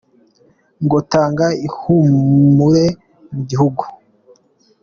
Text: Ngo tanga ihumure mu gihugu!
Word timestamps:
Ngo 0.83 0.97
tanga 1.11 1.47
ihumure 1.67 2.85
mu 3.33 3.41
gihugu! 3.49 3.83